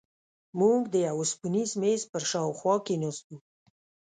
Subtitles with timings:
[0.59, 3.35] موږ د یوه اوسپنیز میز پر شاوخوا کېناستو.